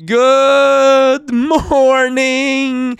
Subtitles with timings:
[0.00, 2.98] Good morning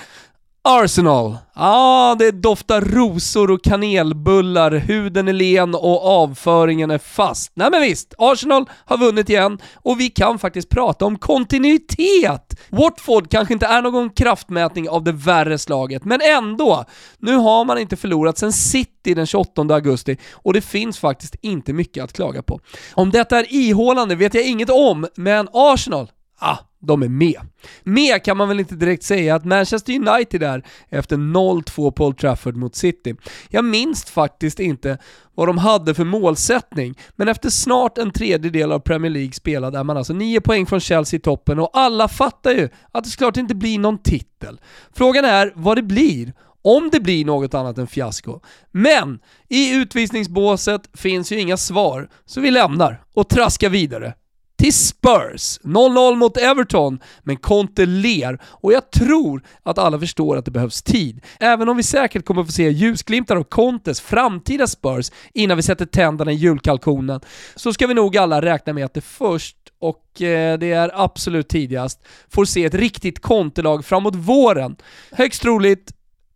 [0.62, 1.31] Arsenal.
[1.31, 7.53] Ja, ah, det doftar rosor och kanelbullar, huden är len och avföringen är fast.
[7.54, 12.61] Nej men visst, Arsenal har vunnit igen och vi kan faktiskt prata om kontinuitet.
[12.71, 16.84] Watford kanske inte är någon kraftmätning av det värre slaget, men ändå.
[17.18, 21.72] Nu har man inte förlorat sen City den 28 augusti och det finns faktiskt inte
[21.72, 22.60] mycket att klaga på.
[22.94, 26.10] Om detta är ihålande vet jag inget om, men Arsenal,
[26.40, 27.40] ah, de är med.
[27.82, 32.18] Med kan man väl inte direkt säga att Manchester United är efter 0-2 på Old
[32.18, 33.14] Trafford mot City.
[33.48, 34.98] Jag minns faktiskt inte
[35.34, 39.84] vad de hade för målsättning, men efter snart en tredjedel av Premier League spelad är
[39.84, 43.37] man alltså 9 poäng från Chelsea i toppen och alla fattar ju att det såklart
[43.37, 44.60] inte blir någon titel.
[44.92, 46.32] Frågan är vad det blir
[46.62, 48.40] om det blir något annat än fiasko.
[48.70, 49.18] Men
[49.48, 54.15] i utvisningsbåset finns ju inga svar, så vi lämnar och traskar vidare
[54.58, 55.60] till Spurs.
[55.62, 60.82] 0-0 mot Everton, men Conte ler och jag tror att alla förstår att det behövs
[60.82, 61.20] tid.
[61.40, 65.87] Även om vi säkert kommer få se ljusglimtar av Contes framtida Spurs innan vi sätter
[65.87, 67.20] tänderna i julkalkonen,
[67.55, 71.48] så ska vi nog alla räkna med att det först och eh, det är absolut
[71.48, 74.77] tidigast, får se ett riktigt kontelag framåt våren.
[75.12, 75.93] Högst troligt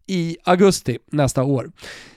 [0.06, 1.70] i augusti nästa år.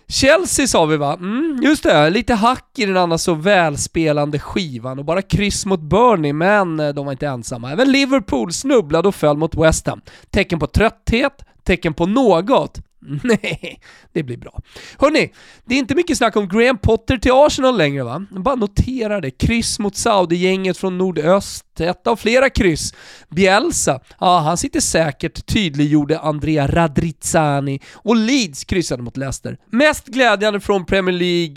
[0.07, 1.13] Chelsea sa vi va?
[1.13, 5.81] Mm, just det, lite hack i den annars så välspelande skivan och bara kryss mot
[5.81, 7.71] Burnley, men eh, de var inte ensamma.
[7.71, 10.01] Även Liverpool snubblade och föll mot West Ham.
[10.29, 12.79] Tecken på trötthet, tecken på något.
[13.23, 13.79] Nej,
[14.13, 14.61] det blir bra.
[14.99, 15.33] Hörni,
[15.65, 18.25] det är inte mycket snack om Graham Potter till Arsenal längre va?
[18.29, 19.31] Bara notera det.
[19.31, 21.65] Kryss mot Saudi-gänget från nordöst.
[21.79, 22.93] Ett av flera kryss.
[23.29, 27.79] Bielsa, ja han sitter säkert, tydliggjorde Andrea Radrizzani.
[27.93, 29.57] Och Leeds kryssade mot Leicester.
[29.71, 31.55] Mest glädjande från Premier League,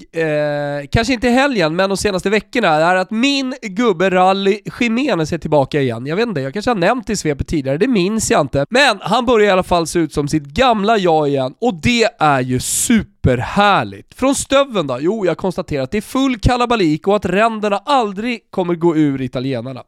[0.80, 5.38] eh, kanske inte helgen, men de senaste veckorna, är att min gubbe Rally Jiménez är
[5.38, 6.06] tillbaka igen.
[6.06, 8.66] Jag vet inte, jag kanske har nämnt det i svepet tidigare, det minns jag inte.
[8.70, 12.08] Men han börjar i alla fall se ut som sitt gamla jag igen, och det
[12.18, 14.14] är ju superhärligt.
[14.14, 14.98] Från stöven då?
[15.00, 19.22] Jo, jag konstaterar att det är full kalabalik och att ränderna aldrig kommer gå ur
[19.22, 19.82] italienarna.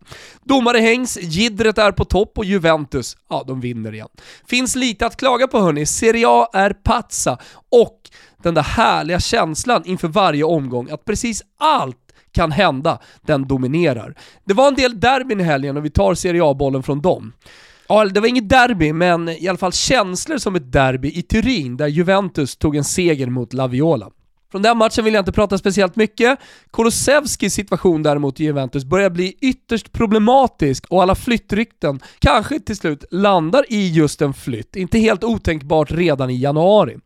[0.44, 4.08] Domare hängs, Gidret är på topp och Juventus, ja de vinner igen.
[4.46, 7.38] Finns lite att klaga på hörni, Serie A är pazza
[7.70, 8.00] och
[8.42, 11.96] den där härliga känslan inför varje omgång att precis allt
[12.32, 14.14] kan hända, den dominerar.
[14.44, 17.32] Det var en del derbyn i helgen och vi tar Serie A-bollen från dem.
[17.90, 21.76] Ja, det var inget derby, men i alla fall känslor som ett derby i Turin,
[21.76, 24.10] där Juventus tog en seger mot La Viola.
[24.50, 26.38] Från den matchen vill jag inte prata speciellt mycket.
[26.70, 33.04] Kolosevskis situation däremot i Juventus börjar bli ytterst problematisk och alla flyttrykten kanske till slut
[33.10, 34.76] landar i just en flytt.
[34.76, 36.98] Inte helt otänkbart redan i januari.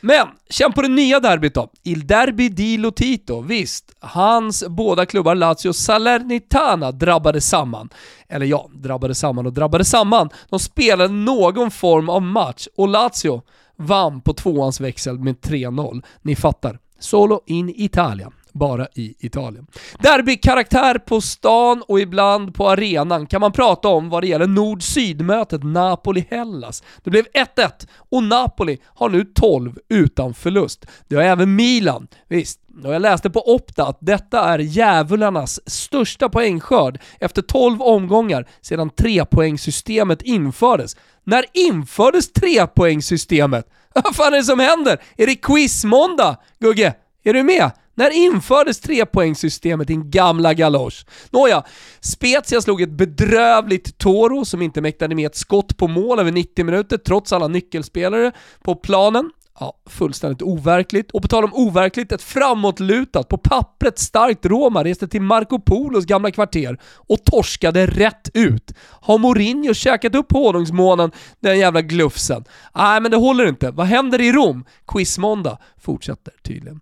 [0.00, 1.70] Men, känn på det nya derbyt då.
[1.82, 3.40] Il Derby di Lotito.
[3.40, 7.88] Visst, hans båda klubbar Lazio och Salernitana drabbade samman.
[8.28, 10.28] Eller ja, drabbade samman och drabbade samman.
[10.48, 13.42] De spelade någon form av match och Lazio
[13.76, 16.02] vann på tvåans växel med 3-0.
[16.22, 16.78] Ni fattar.
[16.98, 19.66] Solo in Italia bara i Italien.
[19.98, 25.62] Derbykaraktär på stan och ibland på arenan kan man prata om vad det gäller nord-syd-mötet
[25.62, 26.82] Napoli-Hellas.
[27.04, 30.86] Det blev 1-1 och Napoli har nu 12 utan förlust.
[31.08, 32.08] Det har även Milan.
[32.28, 38.46] Visst, och jag läste på Opta att detta är djävularnas största poängskörd efter 12 omgångar
[38.60, 40.96] sedan trepoängssystemet infördes.
[41.24, 43.66] När infördes trepoängssystemet?
[43.94, 45.00] Vad fan är det som händer?
[45.16, 46.94] Är det quizmåndag, Gugge?
[47.24, 47.70] Är du med?
[48.00, 51.06] När infördes trepoängssystemet din gamla galosch?
[51.30, 51.64] Nåja,
[52.00, 56.64] Spezia slog ett bedrövligt Toro som inte mäktade med ett skott på mål över 90
[56.64, 59.30] minuter trots alla nyckelspelare på planen.
[59.60, 61.10] Ja, fullständigt overkligt.
[61.10, 66.04] Och på tal om overkligt, ett framåtlutat, på pappret starkt Roma reste till Marco Polos
[66.04, 68.72] gamla kvarter och torskade rätt ut.
[69.00, 71.10] Har Mourinho käkat upp honungsmånen,
[71.40, 72.44] den jävla glufsen?
[72.74, 73.70] Nej, men det håller inte.
[73.70, 74.64] Vad händer i Rom?
[74.86, 76.80] Quizmåndag fortsätter tydligen.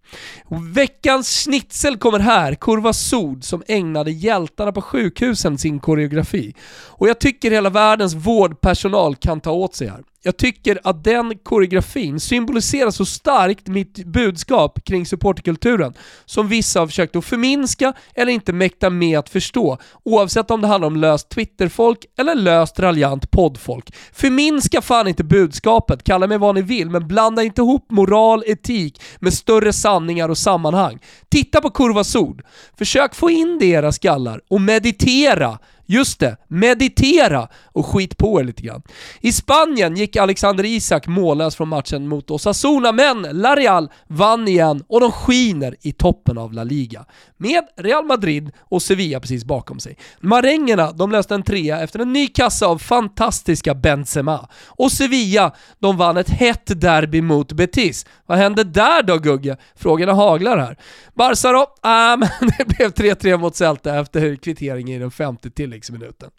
[0.75, 6.55] Veckans schnitzel kommer här, Kurva Sod, som ägnade hjältarna på sjukhusen sin koreografi.
[6.89, 10.03] Och jag tycker hela världens vårdpersonal kan ta åt sig här.
[10.22, 15.94] Jag tycker att den koreografin symboliserar så starkt mitt budskap kring supporterkulturen
[16.24, 20.66] som vissa har försökt att förminska eller inte mäkta med att förstå, oavsett om det
[20.66, 23.94] handlar om löst Twitterfolk eller löst raljant poddfolk.
[24.12, 29.03] Förminska fan inte budskapet, kalla mig vad ni vill, men blanda inte ihop moral, etik
[29.20, 30.98] med större sanningar och sammanhang.
[31.28, 32.42] Titta på Kurvas ord,
[32.78, 35.59] Försök få in det i era skallar och meditera
[35.91, 38.83] Just det, meditera och skit på er lite grann.
[39.21, 44.85] I Spanien gick Alexander Isak mållös från matchen mot Osasuna, men La Real vann igen
[44.89, 47.05] och de skiner i toppen av La Liga.
[47.37, 49.97] Med Real Madrid och Sevilla precis bakom sig.
[50.21, 54.49] Marängerna, de löste en trea efter en ny kassa av fantastiska Benzema.
[54.67, 58.07] Och Sevilla, de vann ett hett derby mot Betis.
[58.27, 59.57] Vad hände där då Gugge?
[59.77, 60.77] Frågorna haglar här.
[61.15, 61.67] Barca då?
[61.83, 66.30] Ah, men det blev 3-3 mot Celta efter kvittering i den femte Liksom tilläggsminuten.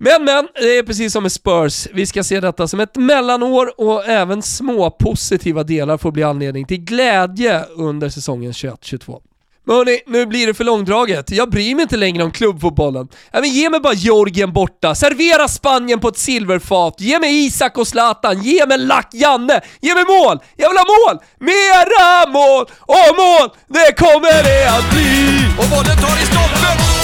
[0.00, 1.86] Men men, det är precis som med Spurs.
[1.92, 6.66] Vi ska se detta som ett mellanår och även små positiva delar får bli anledning
[6.66, 9.20] till glädje under säsongen 21-22.
[9.64, 11.30] Men hörni, nu blir det för långdraget.
[11.30, 13.08] Jag bryr mig inte längre om klubbfotbollen.
[13.30, 17.78] Ja, men ge mig bara Georgien borta, servera Spanien på ett silverfat, ge mig Isak
[17.78, 20.38] och Zlatan, ge mig Lack Janne, ge mig mål!
[20.56, 21.18] Jag vill ha mål!
[21.38, 22.66] Mera mål!
[22.80, 25.40] Och mål, det kommer det att bli!
[25.58, 26.97] Och bollen tar i stolpen